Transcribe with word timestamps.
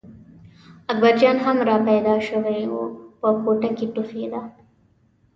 اکبرجان 0.89 1.37
هم 1.37 1.57
را 1.57 1.77
پیدا 1.87 2.15
شوی 2.25 2.61
و 2.67 2.75
په 3.19 3.29
کوټه 3.43 3.69
کې 3.77 3.85
ټوخېده. 3.93 4.41